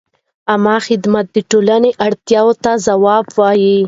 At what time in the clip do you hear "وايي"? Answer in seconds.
3.39-3.77